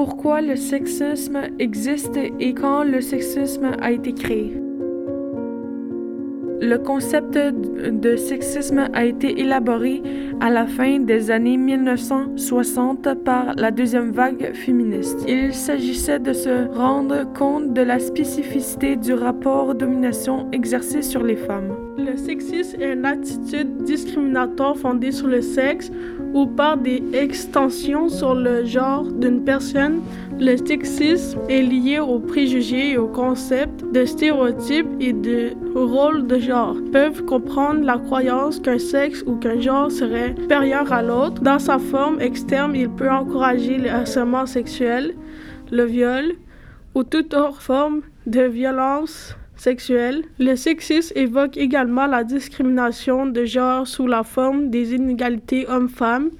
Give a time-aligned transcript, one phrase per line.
[0.00, 4.56] Pourquoi le sexisme existe et quand le sexisme a été créé.
[6.60, 10.00] Le concept de sexisme a été élaboré
[10.40, 15.24] à la fin des années 1960 par la deuxième vague féministe.
[15.26, 21.36] Il s'agissait de se rendre compte de la spécificité du rapport domination exercé sur les
[21.36, 21.74] femmes.
[21.96, 25.90] Le sexisme est une attitude discriminatoire fondée sur le sexe
[26.34, 30.00] ou par des extensions sur le genre d'une personne.
[30.38, 36.38] Le sexisme est lié aux préjugés et aux concepts de stéréotypes et de rôles de
[36.38, 36.76] genre.
[36.92, 41.42] Peuvent comprendre la croyance qu'un sexe ou qu'un genre serait supérieur à l'autre.
[41.42, 45.14] Dans sa forme externe, il peut encourager le harcèlement sexuel,
[45.70, 46.34] le viol
[46.94, 50.24] ou toute autre forme de violence sexuelle.
[50.38, 56.30] Le sexisme évoque également la discrimination de genre sous la forme des inégalités hommes-femmes.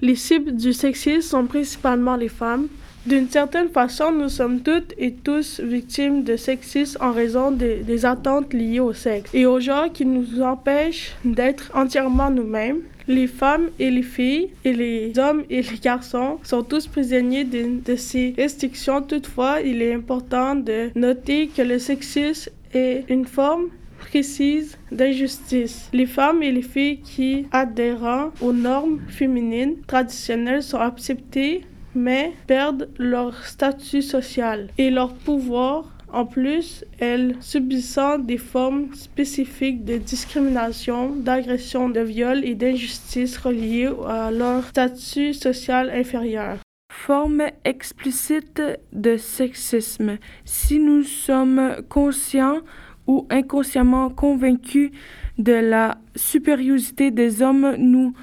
[0.00, 2.68] Les cibles du sexisme sont principalement les femmes.
[3.06, 8.52] D'une certaine façon, nous sommes toutes et tous victimes de sexisme en raison des attentes
[8.52, 12.80] liées au sexe et au genre qui nous empêchent d'être entièrement nous-mêmes.
[13.06, 17.80] Les femmes et les filles et les hommes et les garçons sont tous prisonniers de,
[17.84, 19.00] de ces restrictions.
[19.00, 23.68] Toutefois, il est important de noter que le sexisme est une forme
[24.00, 25.88] précise d'injustice.
[25.92, 31.62] Les femmes et les filles qui adhèrent aux normes féminines traditionnelles sont acceptées
[31.96, 35.92] mais perdent leur statut social et leur pouvoir.
[36.12, 43.90] En plus, elles subissant des formes spécifiques de discrimination, d'agression, de viol et d'injustice reliées
[44.06, 46.58] à leur statut social inférieur.
[46.92, 50.18] Forme explicite de sexisme.
[50.44, 52.60] Si nous sommes conscients
[53.06, 54.92] ou inconsciemment convaincus
[55.38, 58.14] de la supériorité des hommes, nous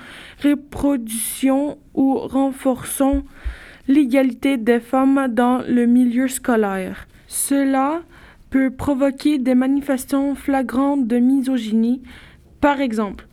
[0.44, 3.24] reproduisons ou renforçons
[3.88, 7.08] l'égalité des femmes dans le milieu scolaire.
[7.28, 8.02] Cela
[8.50, 12.02] peut provoquer des manifestations flagrantes de misogynie,
[12.62, 13.26] par exemple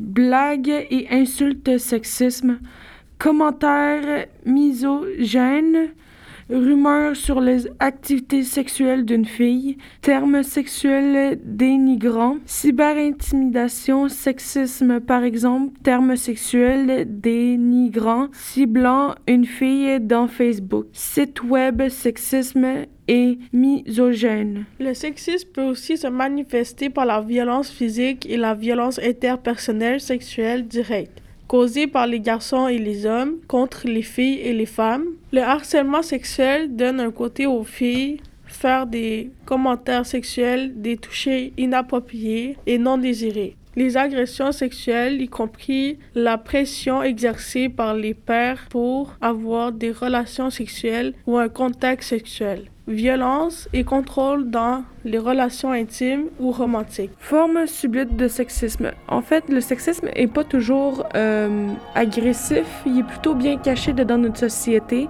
[0.00, 2.58] blagues et insultes sexisme,
[3.18, 5.90] commentaires misogynes,
[6.50, 16.16] rumeurs sur les activités sexuelles d'une fille, termes sexuels dénigrants, cyberintimidation, sexisme par exemple, termes
[16.16, 24.64] sexuels dénigrants ciblant une fille dans Facebook, site web sexisme et misogyne.
[24.78, 30.66] Le sexisme peut aussi se manifester par la violence physique et la violence interpersonnelle sexuelle
[30.66, 35.06] directe causée par les garçons et les hommes contre les filles et les femmes.
[35.32, 42.56] Le harcèlement sexuel donne un côté aux filles faire des commentaires sexuels, des touchés inappropriés
[42.66, 43.56] et non désirés.
[43.74, 50.50] Les agressions sexuelles, y compris la pression exercée par les pères pour avoir des relations
[50.50, 57.12] sexuelles ou un contact sexuel violence et contrôle dans les relations intimes ou romantiques.
[57.18, 58.90] Forme subite de sexisme.
[59.08, 64.18] En fait, le sexisme est pas toujours euh, agressif, il est plutôt bien caché dans
[64.18, 65.08] notre société.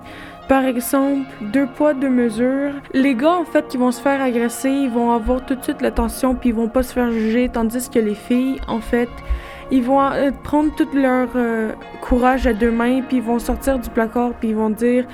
[0.49, 2.73] Par exemple, deux poids, deux mesures.
[2.93, 5.81] Les gars, en fait, qui vont se faire agresser, ils vont avoir tout de suite
[5.81, 9.09] l'attention puis ils vont pas se faire juger, tandis que les filles, en fait,
[9.71, 13.79] ils vont euh, prendre tout leur euh, courage à deux mains puis ils vont sortir
[13.79, 15.07] du placard puis ils vont dire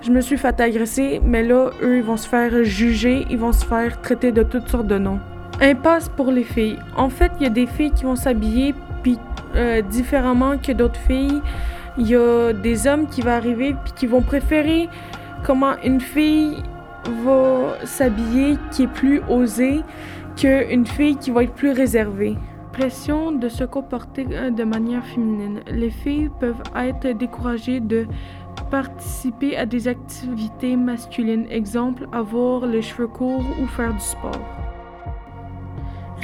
[0.00, 3.52] je me suis fait agresser, mais là, eux, ils vont se faire juger, ils vont
[3.52, 5.18] se faire traiter de toutes sortes de noms.
[5.60, 6.78] Impasse pour les filles.
[6.96, 9.18] En fait, il y a des filles qui vont s'habiller puis
[9.56, 11.42] euh, différemment que d'autres filles.
[11.96, 14.88] Il y a des hommes qui vont arriver puis qui vont préférer
[15.44, 16.62] comment une fille
[17.24, 19.80] va s'habiller qui est plus osée
[20.36, 22.36] qu'une fille qui va être plus réservée.
[22.72, 25.60] Pression de se comporter euh, de manière féminine.
[25.68, 28.06] Les filles peuvent être découragées de
[28.70, 34.40] participer à des activités masculines, exemple avoir les cheveux courts ou faire du sport.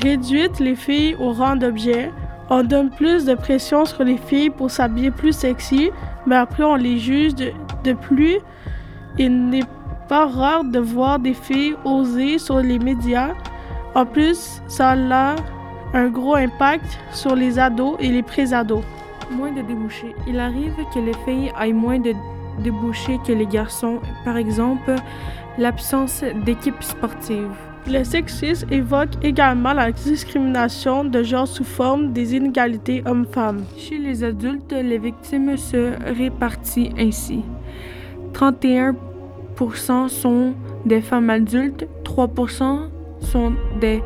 [0.03, 2.11] Réduite les filles au rang d'objet.
[2.51, 5.91] On donne plus de pression sur les filles pour s'habiller plus sexy,
[6.27, 8.39] mais après on les juge de, plus.
[9.19, 9.65] Il n'est
[10.09, 13.31] pas rare de voir des filles oser sur les médias.
[13.95, 15.37] En plus, ça a
[15.95, 18.83] un gros impact sur les ados et les pré-ados.
[19.31, 20.15] Moins de débouchés.
[20.27, 22.13] Il arrive que les filles aient moins de
[22.61, 24.95] débouchés que les garçons, par exemple
[25.59, 27.57] l'absence d'équipes sportives.
[27.87, 33.65] Le sexisme évoque également la discrimination de genre sous forme des inégalités hommes-femmes.
[33.77, 37.43] Chez les adultes, les victimes se répartissent ainsi.
[38.33, 38.95] 31
[40.09, 40.55] sont
[40.87, 42.31] des femmes adultes, 3
[43.21, 44.03] sont des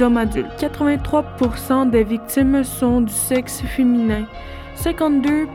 [0.00, 0.46] hommes adultes.
[0.58, 4.26] 83 des victimes sont du sexe féminin.
[4.76, 5.48] 52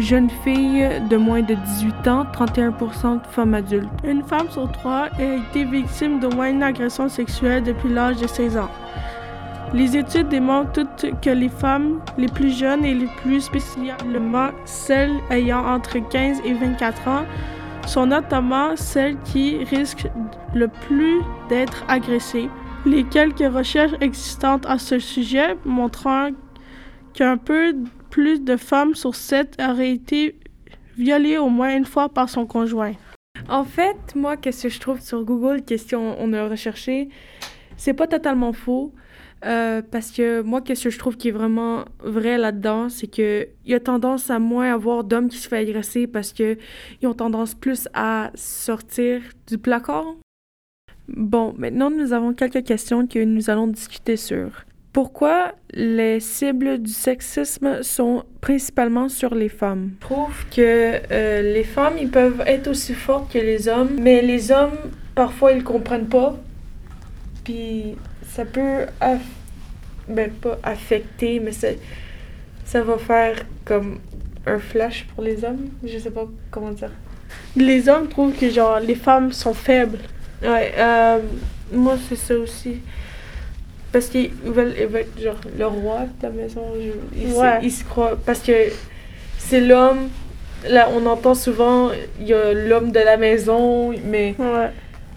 [0.00, 3.88] jeunes filles de moins de 18 ans, 31 de femmes adultes.
[4.04, 8.26] Une femme sur trois a été victime d'au moins une agression sexuelle depuis l'âge de
[8.26, 8.70] 16 ans.
[9.72, 15.16] Les études démontrent toutes que les femmes les plus jeunes et les plus spécialement celles
[15.30, 17.24] ayant entre 15 et 24 ans
[17.86, 20.08] sont notamment celles qui risquent
[20.54, 22.48] le plus d'être agressées.
[22.86, 26.28] Les quelques recherches existantes à ce sujet montrant
[27.14, 27.74] qu'un peu
[28.14, 30.38] plus de femmes sur sept auraient été
[30.96, 32.92] violées au moins une fois par son conjoint.
[33.48, 37.08] En fait, moi, qu'est-ce que je trouve sur Google, question on a recherché,
[37.76, 38.94] c'est pas totalement faux.
[39.44, 43.48] Euh, parce que moi, qu'est-ce que je trouve qui est vraiment vrai là-dedans, c'est qu'il
[43.66, 46.56] y a tendance à moins avoir d'hommes qui se font agresser parce qu'ils
[47.02, 50.06] ont tendance plus à sortir du placard.
[51.08, 54.64] Bon, maintenant, nous avons quelques questions que nous allons discuter sur.
[54.94, 59.90] Pourquoi les cibles du sexisme sont principalement sur les femmes?
[60.00, 64.22] Je trouve que euh, les femmes, ils peuvent être aussi fortes que les hommes, mais
[64.22, 64.78] les hommes,
[65.16, 66.36] parfois, ils comprennent pas.
[67.42, 68.86] Puis ça peut
[70.06, 71.70] ben, pas affecter, mais ça,
[72.64, 73.98] ça va faire comme
[74.46, 75.70] un flash pour les hommes.
[75.82, 76.92] Je sais pas comment dire.
[77.56, 79.98] Les hommes trouvent que genre les femmes sont faibles.
[80.40, 81.18] Ouais, euh,
[81.72, 82.76] moi c'est ça aussi.
[83.94, 86.62] Parce qu'ils veulent, être genre le roi de la maison.
[87.62, 88.18] ils, se, croient.
[88.26, 88.52] Parce que
[89.38, 90.08] c'est l'homme.
[90.68, 94.70] Là, on entend souvent, il y a l'homme de la maison, mais ouais.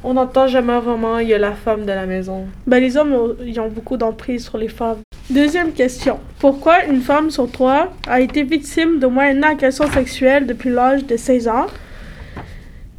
[0.04, 2.46] On n'entend jamais vraiment, il y a la femme de la maison.
[2.68, 5.00] Ben, les hommes, ont, ils ont beaucoup d'emprise sur les femmes.
[5.32, 6.20] Deuxième question.
[6.38, 11.04] Pourquoi une femme sur trois a été victime d'au moins une agression sexuelle depuis l'âge
[11.04, 11.66] de 16 ans?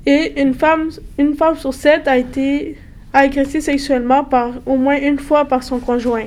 [0.06, 2.76] Et une femme, une femme sur sept a été
[3.12, 6.26] agressée sexuellement par au moins une fois par son conjoint.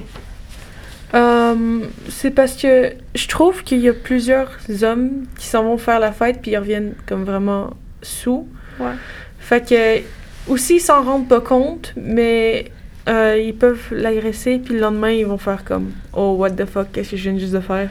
[1.13, 5.99] Euh, c'est parce que je trouve qu'il y a plusieurs hommes qui s'en vont faire
[5.99, 8.47] la fête puis ils reviennent comme vraiment sous.
[8.79, 8.93] Ouais.
[9.39, 10.01] Fait que
[10.47, 12.71] aussi, ils s'en rendent pas compte, mais
[13.09, 16.91] euh, ils peuvent l'agresser, puis le lendemain, ils vont faire comme Oh, what the fuck,
[16.91, 17.89] qu'est-ce que je viens juste de faire?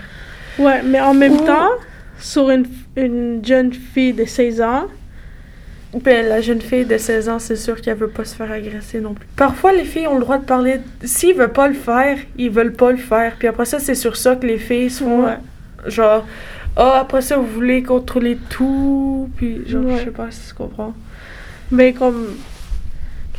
[0.59, 1.71] Ouais, mais en même temps,
[2.19, 2.67] sur une,
[2.97, 4.87] une, jeune fille de 16 ans.
[5.93, 9.01] Ben, la jeune fille de 16 ans, c'est sûr qu'elle veut pas se faire agresser
[9.01, 9.27] non plus.
[9.35, 10.81] Parfois, les filles ont le droit de parler.
[11.03, 13.35] S'ils veulent pas le faire, ils veulent pas le faire.
[13.37, 15.25] Puis après ça, c'est sur ça que les filles sont.
[15.87, 16.25] Genre,
[16.77, 19.29] ah, oh, après ça, vous voulez contrôler tout.
[19.37, 20.95] Puis, genre, je sais pas si tu comprends.
[21.73, 22.37] Mais comme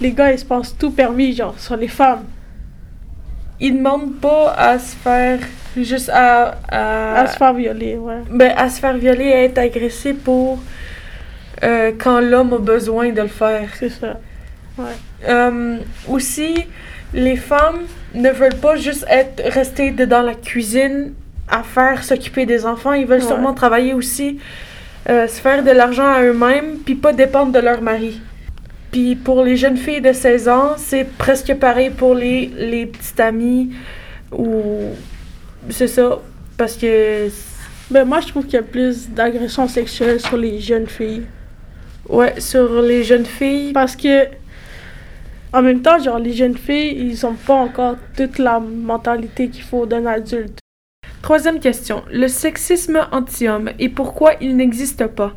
[0.02, 2.26] les gars, ils se pensent tout permis, genre, sur les femmes.
[3.62, 5.40] Ils demandent pas à se faire
[5.78, 8.22] juste à, à, se faire violer, ouais.
[8.30, 10.60] Ben, à se faire violer et être agressé pour
[11.64, 13.70] euh, quand l'homme a besoin de le faire.
[13.78, 14.20] C'est ça.
[14.78, 14.86] Ouais.
[15.28, 15.78] Euh,
[16.10, 16.66] aussi,
[17.14, 17.82] les femmes
[18.14, 21.14] ne veulent pas juste être restées dans la cuisine
[21.48, 22.94] à faire s'occuper des enfants.
[22.94, 24.40] Ils veulent sûrement travailler aussi
[25.10, 28.22] euh, se faire de l'argent à eux-mêmes, puis pas dépendre de leur mari.
[28.92, 33.20] Puis pour les jeunes filles de 16 ans, c'est presque pareil pour les, les petites
[33.20, 33.72] amies
[34.32, 34.94] ou
[35.70, 36.20] c'est ça
[36.58, 37.30] parce que
[37.90, 41.24] ben moi je trouve qu'il y a plus d'agressions sexuelles sur les jeunes filles.
[42.10, 44.28] Ouais, sur les jeunes filles parce que
[45.54, 49.64] en même temps, genre les jeunes filles, ils ont pas encore toute la mentalité qu'il
[49.64, 50.60] faut d'un adulte.
[51.22, 52.04] Troisième question.
[52.12, 55.34] Le sexisme anti-homme et pourquoi il n'existe pas?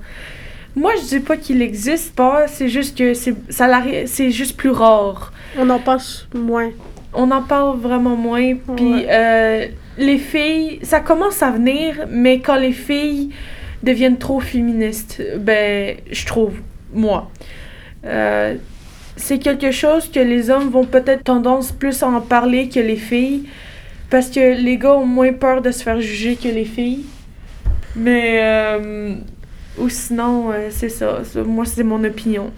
[0.77, 3.69] Moi, je dis pas qu'il n'existe pas, c'est juste que c'est, ça
[4.07, 5.33] c'est juste plus rare.
[5.57, 6.01] On en parle
[6.35, 6.71] moins.
[7.13, 8.55] On en parle vraiment moins.
[8.77, 9.67] Puis euh,
[9.99, 13.31] les filles, ça commence à venir, mais quand les filles
[13.85, 16.55] deviennent trop féministes, ben, je trouve,
[16.93, 17.31] moi.
[18.05, 18.57] Euh,
[19.17, 22.97] c'est quelque chose que les hommes vont peut-être tendance plus à en parler que les
[22.97, 23.45] filles.
[24.11, 27.05] Parce que les gars ont moins peur de se faire juger que les filles.
[27.97, 28.41] Mais.
[28.43, 29.15] Euh,
[29.79, 31.23] ou sinon, euh, c'est ça.
[31.45, 32.53] Moi, c'est mon opinion.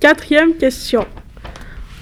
[0.00, 1.06] Quatrième question.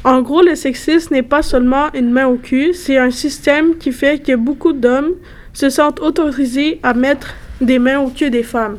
[0.05, 3.91] En gros, le sexisme n'est pas seulement une main au cul, c'est un système qui
[3.91, 5.13] fait que beaucoup d'hommes
[5.55, 8.79] se sentent autorisés à mettre des mains au cul des femmes?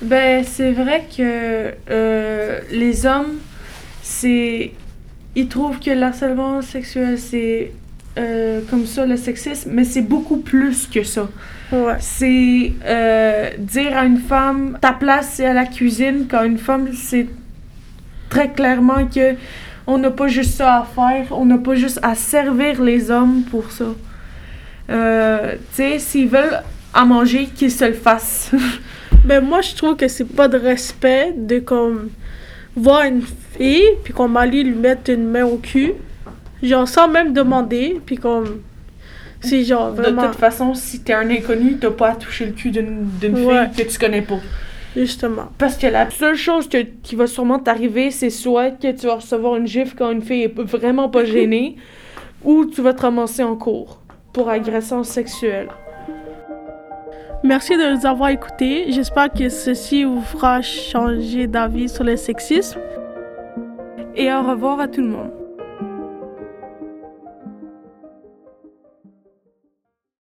[0.00, 3.38] Ben, c'est vrai que euh, les hommes,
[4.02, 4.72] c'est.
[5.34, 7.72] Ils trouvent que l'harcèlement sexuel, c'est
[8.16, 11.28] euh, comme ça le sexisme, mais c'est beaucoup plus que ça.
[12.00, 16.88] C'est euh, dire à une femme ta place c'est à la cuisine quand une femme
[16.94, 17.26] c'est
[18.30, 19.34] très clairement que
[19.86, 23.42] on n'a pas juste ça à faire, on n'a pas juste à servir les hommes
[23.50, 23.94] pour ça.
[24.88, 24.94] Tu
[25.72, 26.62] sais, s'ils veulent
[26.98, 28.50] à manger, qu'ils se le fassent.
[29.24, 32.10] ben moi je trouve que c'est pas de respect de comme
[32.76, 33.22] voir une
[33.56, 35.92] fille puis qu'on va lui mettre une main au cul
[36.60, 38.62] Genre, sans même demander, puis comme.
[39.40, 40.22] C'est genre vraiment.
[40.22, 43.44] De toute façon, si t'es un inconnu, t'as pas à toucher le cul d'une d'une
[43.46, 43.68] Ouais.
[43.72, 44.40] fille que tu connais pas.
[44.96, 45.52] Justement.
[45.56, 49.14] Parce que la seule chose que- qui va sûrement t'arriver, c'est soit que tu vas
[49.14, 51.76] recevoir une gifle quand une fille est vraiment pas gênée,
[52.44, 54.00] ou tu vas te ramasser en cours
[54.32, 55.68] pour agression sexuelle.
[57.44, 58.90] Merci de nous avoir écoutés.
[58.90, 62.80] J'espère que ceci vous fera changer d'avis sur le sexisme.
[64.16, 65.37] Et au revoir à tout le monde.